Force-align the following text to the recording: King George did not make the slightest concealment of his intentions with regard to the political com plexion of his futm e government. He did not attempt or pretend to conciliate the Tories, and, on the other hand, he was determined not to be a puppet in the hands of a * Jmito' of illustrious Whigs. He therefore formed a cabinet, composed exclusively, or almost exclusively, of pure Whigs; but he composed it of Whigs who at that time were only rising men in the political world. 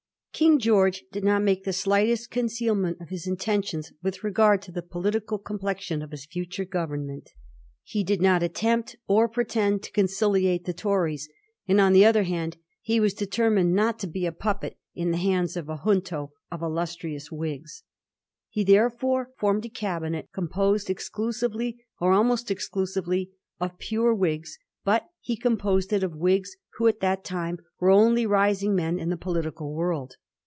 King 0.33 0.57
George 0.57 1.03
did 1.11 1.23
not 1.23 1.43
make 1.43 1.65
the 1.65 1.73
slightest 1.73 2.31
concealment 2.31 2.99
of 2.99 3.09
his 3.09 3.27
intentions 3.27 3.91
with 4.01 4.23
regard 4.23 4.59
to 4.63 4.71
the 4.71 4.81
political 4.81 5.37
com 5.37 5.59
plexion 5.59 6.03
of 6.03 6.09
his 6.09 6.25
futm 6.25 6.63
e 6.63 6.65
government. 6.65 7.29
He 7.83 8.03
did 8.03 8.23
not 8.23 8.41
attempt 8.41 8.95
or 9.07 9.29
pretend 9.29 9.83
to 9.83 9.91
conciliate 9.91 10.65
the 10.65 10.73
Tories, 10.73 11.29
and, 11.67 11.79
on 11.79 11.93
the 11.93 12.05
other 12.05 12.23
hand, 12.23 12.57
he 12.81 12.99
was 12.99 13.13
determined 13.13 13.75
not 13.75 13.99
to 13.99 14.07
be 14.07 14.25
a 14.25 14.31
puppet 14.31 14.79
in 14.95 15.11
the 15.11 15.17
hands 15.17 15.55
of 15.55 15.69
a 15.69 15.77
* 15.77 15.83
Jmito' 15.85 16.31
of 16.51 16.63
illustrious 16.63 17.31
Whigs. 17.31 17.83
He 18.49 18.63
therefore 18.63 19.29
formed 19.37 19.65
a 19.65 19.69
cabinet, 19.69 20.29
composed 20.33 20.89
exclusively, 20.89 21.85
or 21.99 22.13
almost 22.13 22.49
exclusively, 22.49 23.29
of 23.59 23.77
pure 23.77 24.15
Whigs; 24.15 24.57
but 24.83 25.05
he 25.19 25.37
composed 25.37 25.93
it 25.93 26.01
of 26.01 26.15
Whigs 26.15 26.55
who 26.77 26.87
at 26.87 26.99
that 27.01 27.23
time 27.23 27.59
were 27.79 27.91
only 27.91 28.25
rising 28.25 28.73
men 28.73 28.97
in 28.97 29.09
the 29.09 29.17
political 29.17 29.75
world. 29.75 30.15